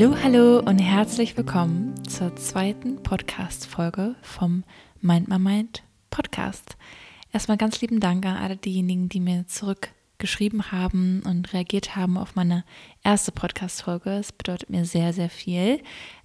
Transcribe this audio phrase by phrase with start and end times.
[0.00, 4.62] Hallo, hallo und herzlich willkommen zur zweiten Podcast-Folge vom
[5.00, 6.76] Mind My Mind Podcast.
[7.32, 12.36] Erstmal ganz lieben Dank an alle diejenigen, die mir zurückgeschrieben haben und reagiert haben auf
[12.36, 12.64] meine
[13.02, 14.10] erste Podcast-Folge.
[14.10, 15.82] Es bedeutet mir sehr, sehr viel.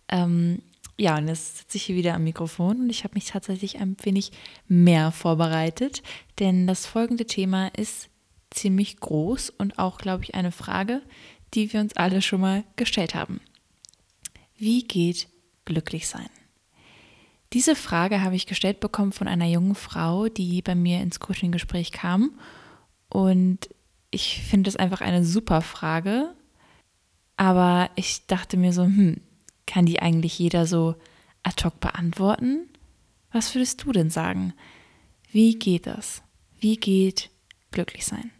[0.08, 0.62] Ähm,
[1.00, 3.98] ja, und jetzt sitze ich hier wieder am Mikrofon und ich habe mich tatsächlich ein
[4.04, 4.34] wenig
[4.68, 6.04] mehr vorbereitet,
[6.38, 8.10] denn das folgende Thema ist
[8.52, 11.02] ziemlich groß und auch, glaube ich, eine Frage,
[11.56, 13.42] die wir uns alle schon mal gestellt haben.
[14.58, 15.28] Wie geht
[15.66, 16.30] glücklich sein?
[17.54, 21.92] Diese Frage habe ich gestellt bekommen von einer jungen Frau, die bei mir ins Coaching-Gespräch
[21.92, 22.32] kam.
[23.10, 23.70] Und
[24.10, 26.34] ich finde es einfach eine super Frage.
[27.38, 29.22] Aber ich dachte mir so, hm,
[29.68, 30.96] kann die eigentlich jeder so
[31.44, 32.70] ad hoc beantworten?
[33.32, 34.54] Was würdest du denn sagen?
[35.32, 36.24] Wie geht das?
[36.60, 37.30] Wie geht
[37.72, 38.32] glücklich sein?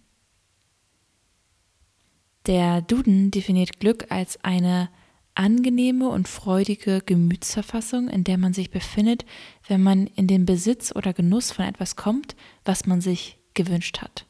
[2.46, 4.90] Der Duden definiert Glück als eine
[5.36, 9.26] angenehme und freudige Gemütsverfassung, in der man sich befindet,
[9.68, 14.26] wenn man in den Besitz oder Genuss von etwas kommt, was man sich gewünscht hat.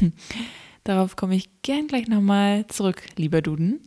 [0.84, 3.80] Darauf komme ich gern gleich nochmal zurück, lieber Duden.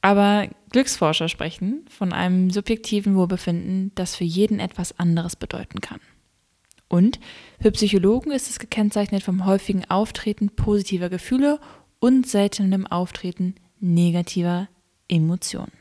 [0.00, 6.00] Aber Glücksforscher sprechen von einem subjektiven Wohlbefinden, das für jeden etwas anderes bedeuten kann.
[6.88, 7.20] Und
[7.60, 11.60] für Psychologen ist es gekennzeichnet vom häufigen Auftreten positiver Gefühle
[11.98, 14.68] und seltenem Auftreten negativer
[15.10, 15.72] Emotionen.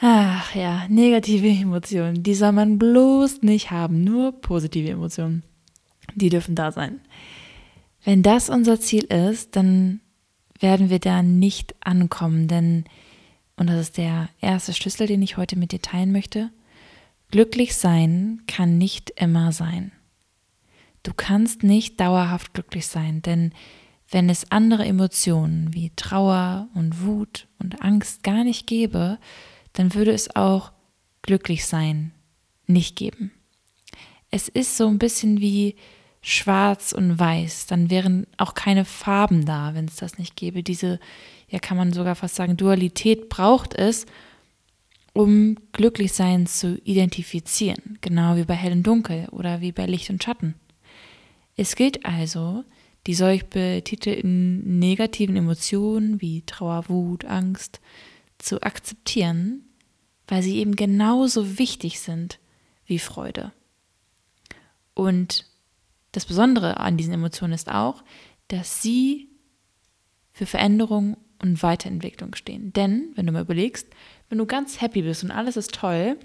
[0.00, 5.42] Ach ja, negative Emotionen, die soll man bloß nicht haben, nur positive Emotionen.
[6.14, 7.00] Die dürfen da sein.
[8.02, 10.00] Wenn das unser Ziel ist, dann
[10.58, 12.84] werden wir da nicht ankommen, denn,
[13.56, 16.50] und das ist der erste Schlüssel, den ich heute mit dir teilen möchte,
[17.30, 19.92] glücklich sein kann nicht immer sein.
[21.02, 23.52] Du kannst nicht dauerhaft glücklich sein, denn
[24.10, 29.18] wenn es andere Emotionen wie Trauer und Wut und Angst gar nicht gäbe,
[29.72, 30.72] dann würde es auch
[31.22, 32.12] glücklich sein
[32.66, 33.32] nicht geben.
[34.30, 35.76] Es ist so ein bisschen wie
[36.22, 40.62] schwarz und weiß, dann wären auch keine Farben da, wenn es das nicht gäbe.
[40.62, 41.00] Diese,
[41.48, 44.06] ja kann man sogar fast sagen, Dualität braucht es,
[45.12, 50.10] um glücklich sein zu identifizieren, genau wie bei hell und dunkel oder wie bei Licht
[50.10, 50.54] und Schatten.
[51.56, 52.64] Es gilt also,
[53.06, 57.80] die solch betitelten negativen Emotionen wie Trauer, Wut, Angst
[58.38, 59.64] zu akzeptieren,
[60.26, 62.38] weil sie eben genauso wichtig sind
[62.86, 63.52] wie Freude.
[64.94, 65.46] Und
[66.12, 68.02] das Besondere an diesen Emotionen ist auch,
[68.48, 69.28] dass sie
[70.32, 72.72] für Veränderung und Weiterentwicklung stehen.
[72.72, 73.86] Denn, wenn du mal überlegst,
[74.28, 76.18] wenn du ganz happy bist und alles ist toll,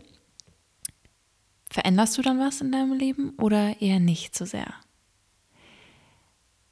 [1.69, 4.73] veränderst du dann was in deinem Leben oder eher nicht so sehr?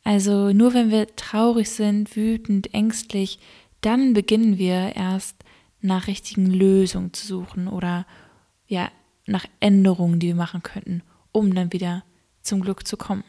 [0.03, 3.39] Also nur wenn wir traurig sind, wütend, ängstlich,
[3.81, 5.43] dann beginnen wir erst
[5.81, 8.05] nach richtigen Lösungen zu suchen oder
[8.67, 8.89] ja,
[9.25, 12.03] nach Änderungen, die wir machen könnten, um dann wieder
[12.41, 13.23] zum Glück zu kommen.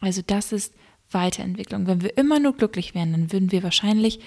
[0.00, 0.74] Also das ist
[1.10, 1.86] Weiterentwicklung.
[1.86, 4.20] Wenn wir immer nur glücklich wären, dann würden wir wahrscheinlich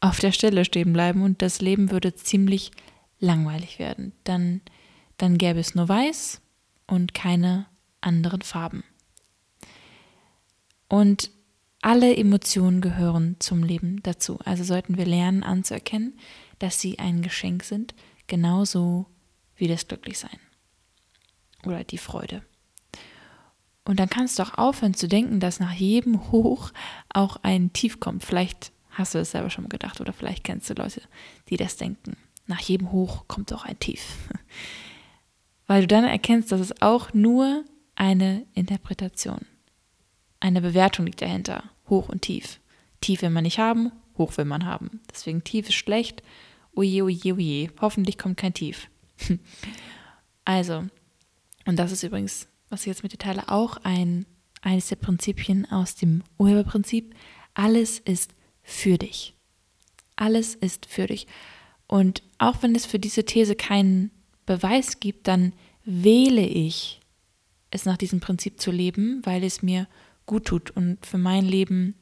[0.00, 2.70] auf der Stelle stehen bleiben und das Leben würde ziemlich
[3.18, 4.12] langweilig werden.
[4.24, 4.60] Dann,
[5.18, 6.40] dann gäbe es nur weiß
[6.86, 7.66] und keine
[8.00, 8.82] anderen Farben.
[10.90, 11.30] Und
[11.82, 14.40] alle Emotionen gehören zum Leben dazu.
[14.44, 16.18] Also sollten wir lernen anzuerkennen,
[16.58, 17.94] dass sie ein Geschenk sind,
[18.26, 19.06] genauso
[19.54, 20.38] wie das Glücklichsein
[21.64, 22.42] oder die Freude.
[23.84, 26.72] Und dann kannst du auch aufhören zu denken, dass nach jedem Hoch
[27.08, 28.24] auch ein Tief kommt.
[28.24, 31.02] Vielleicht hast du das selber schon gedacht oder vielleicht kennst du Leute,
[31.48, 32.16] die das denken.
[32.46, 34.16] Nach jedem Hoch kommt auch ein Tief.
[35.68, 37.64] Weil du dann erkennst, dass es auch nur
[37.94, 39.46] eine Interpretation
[40.40, 41.64] eine Bewertung liegt dahinter.
[41.88, 42.60] Hoch und tief.
[43.00, 45.00] Tief will man nicht haben, hoch will man haben.
[45.10, 46.22] Deswegen tief ist schlecht.
[46.74, 47.70] Oje, oje, oje.
[47.80, 48.88] Hoffentlich kommt kein Tief.
[50.44, 50.86] also,
[51.66, 54.26] und das ist übrigens, was ich jetzt mit dir teile, auch ein,
[54.62, 57.14] eines der Prinzipien aus dem Urheberprinzip.
[57.54, 59.34] Alles ist für dich.
[60.16, 61.26] Alles ist für dich.
[61.86, 64.10] Und auch wenn es für diese These keinen
[64.46, 65.52] Beweis gibt, dann
[65.84, 67.00] wähle ich
[67.70, 69.88] es nach diesem Prinzip zu leben, weil es mir
[70.30, 71.96] gut tut und für mein Leben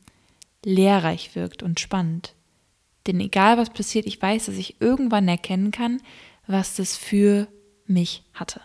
[0.62, 2.34] lehrreich wirkt und spannend.
[3.06, 6.02] Denn egal was passiert, ich weiß, dass ich irgendwann erkennen kann,
[6.46, 7.48] was das für
[7.86, 8.60] mich hatte.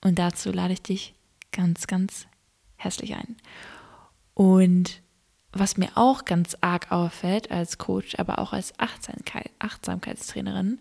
[0.00, 1.14] Und dazu lade ich dich
[1.50, 2.28] ganz, ganz
[2.76, 3.36] herzlich ein.
[4.34, 5.02] Und
[5.50, 10.78] was mir auch ganz arg auffällt als Coach, aber auch als Achtsamkeit, Achtsamkeitstrainerin,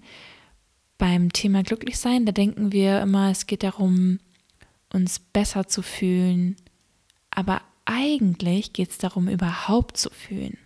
[0.99, 4.19] beim Thema Glücklichsein, da denken wir immer, es geht darum,
[4.93, 6.57] uns besser zu fühlen,
[7.35, 10.57] aber eigentlich geht es darum, überhaupt zu fühlen.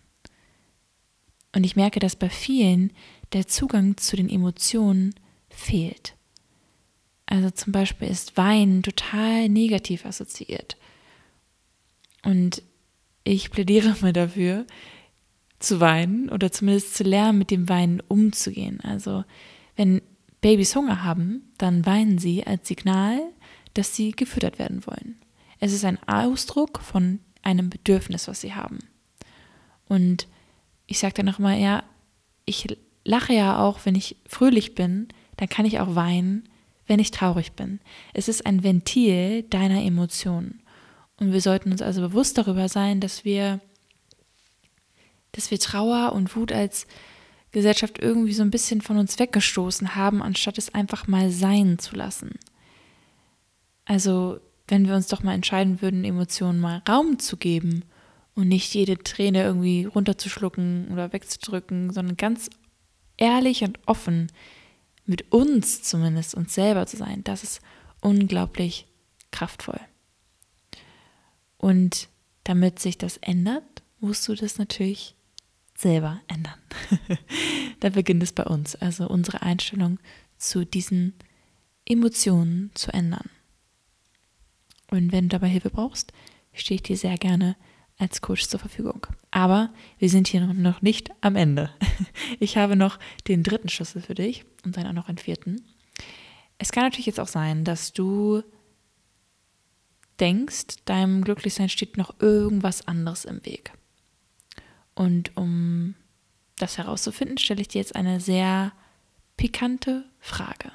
[1.53, 2.91] Und ich merke, dass bei vielen
[3.33, 5.15] der Zugang zu den Emotionen
[5.49, 6.15] fehlt.
[7.25, 10.77] Also zum Beispiel ist Wein total negativ assoziiert.
[12.23, 12.63] Und
[13.23, 14.65] ich plädiere mal dafür,
[15.59, 18.79] zu weinen oder zumindest zu lernen, mit dem Weinen umzugehen.
[18.81, 19.25] Also
[19.75, 20.01] wenn
[20.41, 23.19] Babys Hunger haben, dann weinen sie als Signal,
[23.73, 25.19] dass sie gefüttert werden wollen.
[25.59, 28.79] Es ist ein Ausdruck von einem Bedürfnis, was sie haben.
[29.87, 30.27] Und
[30.87, 31.83] ich sage dann nochmal, ja,
[32.45, 32.67] ich
[33.03, 35.07] lache ja auch, wenn ich fröhlich bin,
[35.37, 36.47] dann kann ich auch weinen,
[36.87, 37.79] wenn ich traurig bin.
[38.13, 40.61] Es ist ein Ventil deiner Emotionen.
[41.17, 43.59] Und wir sollten uns also bewusst darüber sein, dass wir,
[45.33, 46.87] dass wir Trauer und Wut als
[47.51, 51.95] Gesellschaft irgendwie so ein bisschen von uns weggestoßen haben, anstatt es einfach mal sein zu
[51.95, 52.31] lassen.
[53.85, 54.39] Also,
[54.69, 57.83] wenn wir uns doch mal entscheiden würden, Emotionen mal Raum zu geben
[58.35, 62.49] und nicht jede Träne irgendwie runterzuschlucken oder wegzudrücken, sondern ganz
[63.17, 64.31] ehrlich und offen
[65.05, 67.61] mit uns zumindest, uns selber zu sein, das ist
[68.01, 68.85] unglaublich
[69.31, 69.79] kraftvoll.
[71.57, 72.07] Und
[72.43, 73.63] damit sich das ändert,
[73.99, 75.15] musst du das natürlich
[75.75, 76.59] selber ändern.
[77.79, 79.99] da beginnt es bei uns, also unsere Einstellung
[80.37, 81.13] zu diesen
[81.85, 83.29] Emotionen zu ändern.
[84.89, 86.13] Und wenn du dabei Hilfe brauchst,
[86.53, 87.55] stehe ich dir sehr gerne
[87.97, 89.05] als Coach zur Verfügung.
[89.29, 91.69] Aber wir sind hier noch nicht am Ende.
[92.39, 95.61] Ich habe noch den dritten Schlüssel für dich und dann auch noch einen vierten.
[96.57, 98.43] Es kann natürlich jetzt auch sein, dass du
[100.19, 103.73] denkst, deinem Glücklichsein steht noch irgendwas anderes im Weg.
[104.95, 105.95] Und um
[106.57, 108.71] das herauszufinden, stelle ich dir jetzt eine sehr
[109.37, 110.71] pikante Frage.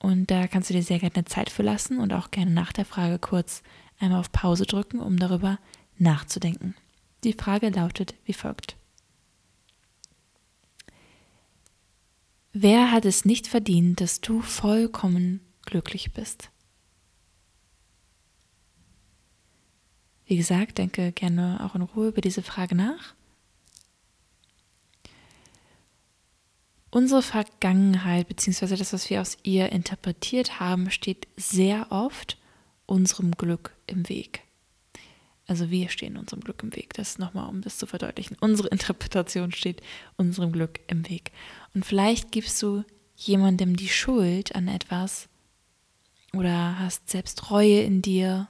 [0.00, 2.86] Und da kannst du dir sehr gerne Zeit für lassen und auch gerne nach der
[2.86, 3.62] Frage kurz
[3.98, 5.58] einmal auf Pause drücken, um darüber
[5.98, 6.74] nachzudenken.
[7.22, 8.76] Die Frage lautet wie folgt.
[12.52, 16.50] Wer hat es nicht verdient, dass du vollkommen glücklich bist?
[20.26, 23.14] Wie gesagt, denke gerne auch in Ruhe über diese Frage nach.
[26.90, 28.76] Unsere Vergangenheit bzw.
[28.76, 32.36] das, was wir aus ihr interpretiert haben, steht sehr oft
[32.86, 34.42] unserem Glück im Weg.
[35.46, 36.94] Also wir stehen unserem Glück im Weg.
[36.94, 38.36] Das nochmal, um das zu verdeutlichen.
[38.40, 39.82] Unsere Interpretation steht
[40.16, 41.32] unserem Glück im Weg.
[41.74, 42.84] Und vielleicht gibst du
[43.16, 45.28] jemandem die Schuld an etwas
[46.32, 48.48] oder hast selbst Reue in dir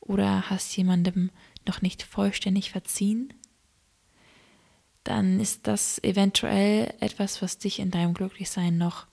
[0.00, 1.30] oder hast jemandem
[1.66, 3.32] noch nicht vollständig verziehen,
[5.04, 9.06] dann ist das eventuell etwas, was dich in deinem Glücklichsein noch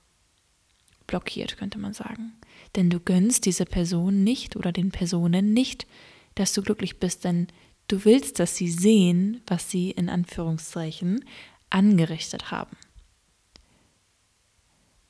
[1.08, 2.34] blockiert, könnte man sagen.
[2.76, 5.88] Denn du gönnst dieser Person nicht oder den Personen nicht,
[6.36, 7.48] dass du glücklich bist, denn
[7.88, 11.26] du willst, dass sie sehen, was sie in Anführungszeichen
[11.70, 12.78] angerichtet haben.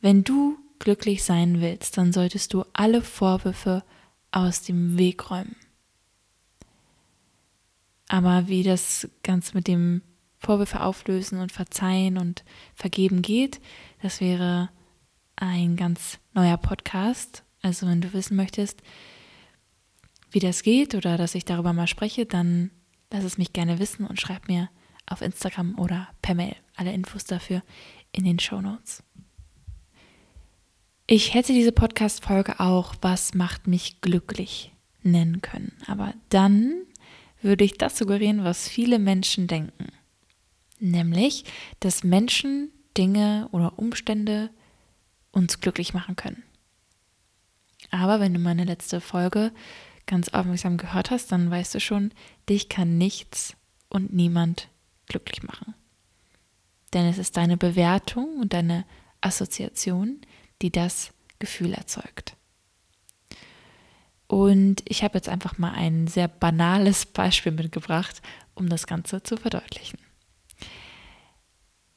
[0.01, 3.83] Wenn du glücklich sein willst, dann solltest du alle Vorwürfe
[4.31, 5.57] aus dem Weg räumen.
[8.07, 10.01] Aber wie das Ganze mit dem
[10.39, 12.43] Vorwürfe auflösen und verzeihen und
[12.73, 13.59] vergeben geht,
[14.01, 14.69] das wäre
[15.35, 17.43] ein ganz neuer Podcast.
[17.61, 18.81] Also wenn du wissen möchtest,
[20.31, 22.71] wie das geht oder dass ich darüber mal spreche, dann
[23.11, 24.69] lass es mich gerne wissen und schreib mir
[25.05, 26.55] auf Instagram oder per Mail.
[26.75, 27.61] Alle Infos dafür
[28.11, 29.03] in den Show Notes.
[31.07, 35.73] Ich hätte diese Podcast-Folge auch Was macht mich glücklich nennen können.
[35.87, 36.83] Aber dann
[37.41, 39.87] würde ich das suggerieren, was viele Menschen denken.
[40.79, 41.45] Nämlich,
[41.79, 44.49] dass Menschen, Dinge oder Umstände
[45.31, 46.43] uns glücklich machen können.
[47.91, 49.51] Aber wenn du meine letzte Folge
[50.05, 52.11] ganz aufmerksam gehört hast, dann weißt du schon,
[52.49, 53.55] dich kann nichts
[53.89, 54.69] und niemand
[55.07, 55.75] glücklich machen.
[56.93, 58.85] Denn es ist deine Bewertung und deine
[59.21, 60.21] Assoziation,
[60.61, 62.35] die das Gefühl erzeugt.
[64.27, 68.21] Und ich habe jetzt einfach mal ein sehr banales Beispiel mitgebracht,
[68.53, 69.99] um das Ganze zu verdeutlichen.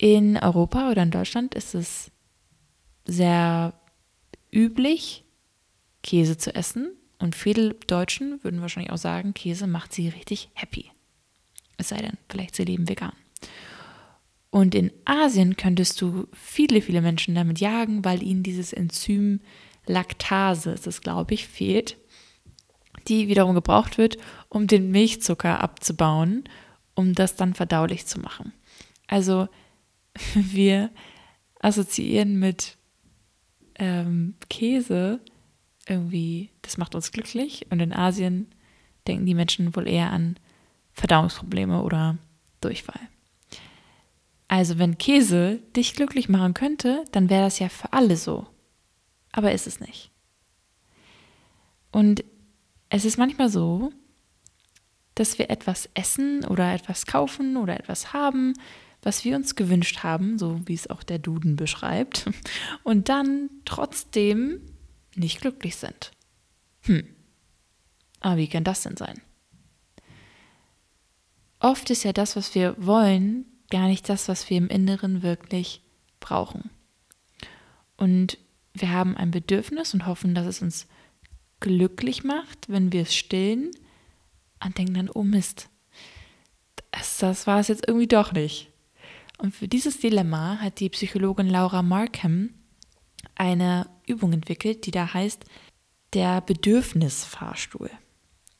[0.02, 2.10] In Europa oder in Deutschland ist es
[3.04, 3.72] sehr
[4.50, 5.22] üblich,
[6.02, 6.90] Käse zu essen.
[7.20, 10.90] Und viele Deutschen würden wahrscheinlich auch sagen, Käse macht sie richtig happy.
[11.76, 13.12] Es sei denn, vielleicht sie leben vegan.
[14.50, 19.38] Und in Asien könntest du viele, viele Menschen damit jagen, weil ihnen dieses Enzym
[19.86, 21.96] Laktase, es glaube ich, fehlt
[23.06, 24.16] die wiederum gebraucht wird,
[24.48, 26.44] um den Milchzucker abzubauen,
[26.94, 28.52] um das dann verdaulich zu machen.
[29.06, 29.48] Also
[30.34, 30.90] wir
[31.60, 32.76] assoziieren mit
[33.76, 35.20] ähm, Käse
[35.88, 38.54] irgendwie, das macht uns glücklich und in Asien
[39.06, 40.38] denken die Menschen wohl eher an
[40.92, 42.18] Verdauungsprobleme oder
[42.60, 43.00] Durchfall.
[44.48, 48.46] Also wenn Käse dich glücklich machen könnte, dann wäre das ja für alle so.
[49.32, 50.10] Aber ist es nicht.
[51.90, 52.22] Und
[52.90, 53.92] es ist manchmal so,
[55.14, 58.54] dass wir etwas essen oder etwas kaufen oder etwas haben,
[59.02, 62.30] was wir uns gewünscht haben, so wie es auch der Duden beschreibt,
[62.82, 64.60] und dann trotzdem
[65.14, 66.12] nicht glücklich sind.
[66.82, 67.06] Hm.
[68.20, 69.20] Aber wie kann das denn sein?
[71.58, 75.82] Oft ist ja das, was wir wollen, gar nicht das, was wir im Inneren wirklich
[76.20, 76.70] brauchen.
[77.96, 78.38] Und
[78.74, 80.86] wir haben ein Bedürfnis und hoffen, dass es uns
[81.60, 83.70] glücklich macht, wenn wir es stillen
[84.64, 85.68] und denken dann, oh Mist,
[86.90, 88.71] das, das war es jetzt irgendwie doch nicht.
[89.42, 92.50] Und für dieses Dilemma hat die Psychologin Laura Markham
[93.34, 95.44] eine Übung entwickelt, die da heißt
[96.12, 97.90] der Bedürfnisfahrstuhl.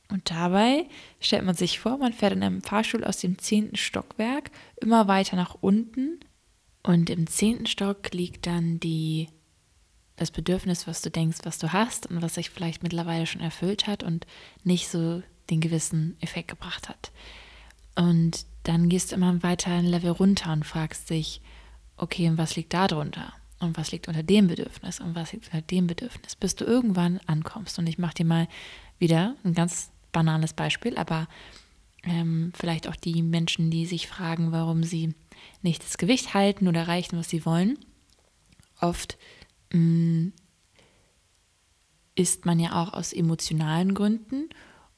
[0.09, 0.89] Und dabei
[1.21, 5.37] stellt man sich vor, man fährt in einem Fahrstuhl aus dem zehnten Stockwerk immer weiter
[5.37, 6.19] nach unten
[6.83, 9.29] und im zehnten Stock liegt dann die
[10.17, 13.87] das Bedürfnis, was du denkst, was du hast und was sich vielleicht mittlerweile schon erfüllt
[13.87, 14.27] hat und
[14.65, 17.13] nicht so den gewissen Effekt gebracht hat.
[17.95, 21.41] Und dann gehst du immer weiter ein Level runter und fragst dich,
[21.97, 23.33] okay, und was liegt da drunter?
[23.59, 24.99] Und was liegt unter dem Bedürfnis?
[24.99, 26.35] Und was liegt unter dem Bedürfnis?
[26.35, 27.79] Bis du irgendwann ankommst.
[27.79, 28.47] Und ich mache dir mal
[28.99, 31.27] wieder ein ganz banales Beispiel, aber
[32.03, 35.13] ähm, vielleicht auch die Menschen, die sich fragen, warum sie
[35.61, 37.79] nicht das Gewicht halten oder erreichen, was sie wollen.
[38.81, 39.17] Oft
[39.71, 40.33] mh, mm,
[42.15, 44.49] isst man ja auch aus emotionalen Gründen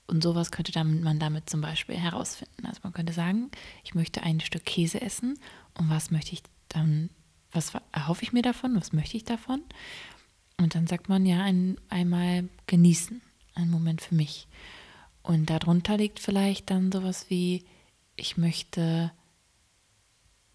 [0.07, 2.65] und sowas könnte dann, man damit zum Beispiel herausfinden.
[2.65, 3.49] Also man könnte sagen,
[3.83, 5.39] ich möchte ein Stück Käse essen
[5.73, 7.09] und was möchte ich dann,
[7.51, 9.61] was erhoffe ich mir davon, was möchte ich davon?
[10.57, 13.21] Und dann sagt man ja ein, einmal genießen,
[13.55, 14.47] einen Moment für mich.
[15.23, 17.65] Und darunter liegt vielleicht dann sowas wie,
[18.15, 19.11] ich möchte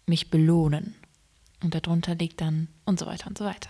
[0.05, 0.95] mich belohnen.
[1.61, 3.69] Und darunter liegt dann und so weiter und so weiter.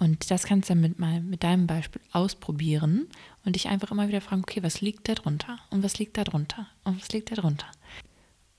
[0.00, 3.06] Und das kannst du dann mit, mal mit deinem Beispiel ausprobieren
[3.44, 5.58] und dich einfach immer wieder fragen, okay, was liegt da drunter?
[5.68, 6.66] Und was liegt da drunter?
[6.84, 7.66] Und was liegt da drunter?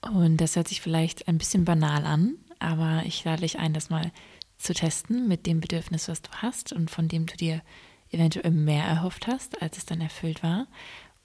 [0.01, 3.89] Und das hört sich vielleicht ein bisschen banal an, aber ich lade dich ein, das
[3.89, 4.12] mal
[4.60, 7.63] zu testen mit dem Bedürfnis, was du hast und von dem du dir
[8.12, 10.67] eventuell mehr erhofft hast, als es dann erfüllt war,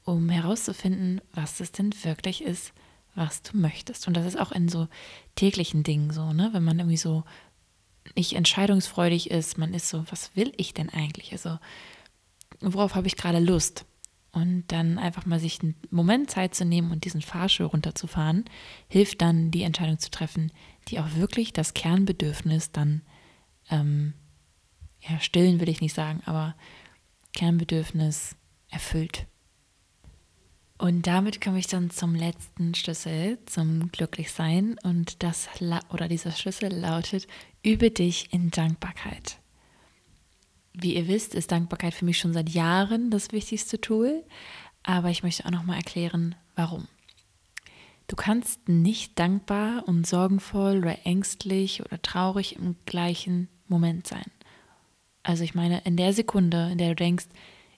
[0.05, 2.73] um herauszufinden, was es denn wirklich ist,
[3.15, 4.09] was du möchtest.
[4.09, 4.89] Und das ist auch in so
[5.35, 6.51] täglichen Dingen so, ne?
[6.53, 7.25] Wenn man irgendwie so
[8.15, 11.33] nicht entscheidungsfreudig ist, man ist so, was will ich denn eigentlich?
[11.33, 11.59] Also,
[12.61, 13.85] worauf habe ich gerade Lust?
[14.33, 18.45] Und dann einfach mal sich einen Moment Zeit zu nehmen und diesen Fahrstuhl runterzufahren,
[18.87, 20.53] hilft dann, die Entscheidung zu treffen,
[20.89, 23.01] die auch wirklich das Kernbedürfnis dann,
[23.71, 24.13] ähm,
[25.01, 26.55] ja, stillen will ich nicht sagen, aber
[27.35, 28.37] Kernbedürfnis
[28.69, 29.27] erfüllt.
[30.79, 34.77] Und damit komme ich dann zum letzten Schlüssel, zum Glücklichsein.
[34.83, 35.49] Und das
[35.91, 37.27] oder dieser Schlüssel lautet:
[37.67, 39.41] Übe dich in Dankbarkeit.
[40.73, 44.23] Wie ihr wisst, ist Dankbarkeit für mich schon seit Jahren das wichtigste Tool.
[44.85, 46.87] Aber ich möchte auch noch mal erklären, warum.
[48.07, 54.31] Du kannst nicht dankbar und sorgenvoll oder ängstlich oder traurig im gleichen Moment sein.
[55.25, 57.27] Also ich meine, in der Sekunde, in der du denkst,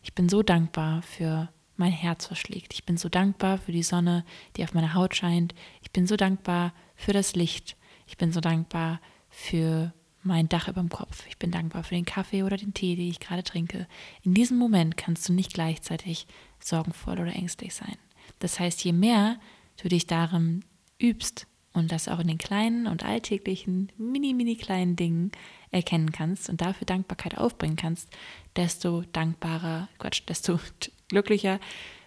[0.03, 2.75] ich bin so dankbar für mein Herz verschlägt.
[2.75, 5.55] Ich bin so dankbar für die Sonne, die auf meiner Haut scheint.
[5.81, 7.75] Ich bin so dankbar für das Licht.
[8.07, 9.01] Ich bin so dankbar
[9.39, 9.93] für
[10.25, 11.25] mein Dach über dem Kopf.
[11.29, 13.87] Ich bin dankbar für den Kaffee oder den Tee, den ich gerade trinke.
[14.23, 16.27] In diesem Moment kannst du nicht gleichzeitig
[16.59, 17.97] sorgenvoll oder ängstlich sein.
[18.41, 19.39] Das heißt, je mehr
[19.81, 20.65] du dich darin
[21.01, 25.31] übst und das auch in den kleinen und alltäglichen, mini, mini kleinen Dingen
[25.71, 28.11] erkennen kannst und dafür Dankbarkeit aufbringen kannst,
[28.57, 30.59] desto dankbarer, Quatsch, desto
[31.09, 31.61] glücklicher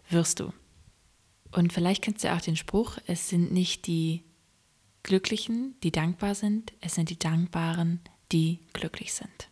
[0.10, 0.52] wirst du.
[1.52, 4.24] Und vielleicht kennst du auch den Spruch, es sind nicht die
[5.04, 8.00] Glücklichen, die dankbar sind, es sind die Dankbaren,
[8.32, 9.50] die glücklich sind.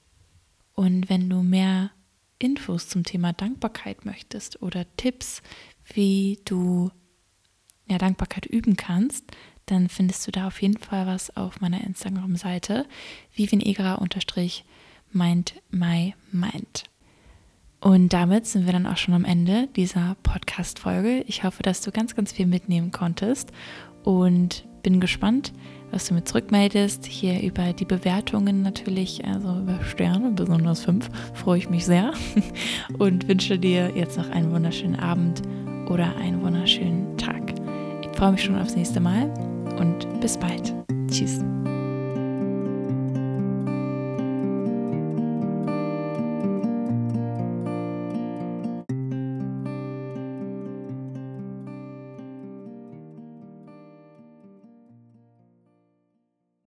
[0.74, 1.92] Und wenn du mehr
[2.38, 5.42] Infos zum Thema Dankbarkeit möchtest oder Tipps,
[5.94, 6.92] wie du
[7.88, 9.26] ja, Dankbarkeit üben kannst,
[9.66, 12.88] dann findest du da auf jeden Fall was auf meiner Instagram-Seite,
[13.36, 16.84] vivinegra-mind my mind.
[17.82, 21.24] Und damit sind wir dann auch schon am Ende dieser Podcast-Folge.
[21.28, 23.52] Ich hoffe, dass du ganz, ganz viel mitnehmen konntest
[24.04, 25.54] und bin gespannt,
[25.92, 27.06] was du mir zurückmeldest.
[27.06, 32.14] Hier über die Bewertungen natürlich, also über Sterne, besonders fünf, freue ich mich sehr
[32.98, 35.42] und wünsche dir jetzt noch einen wunderschönen Abend
[35.90, 37.54] oder einen wunderschönen Tag.
[38.02, 39.34] Ich freue mich schon aufs nächste Mal
[39.80, 40.74] und bis bald.
[41.10, 41.40] Tschüss.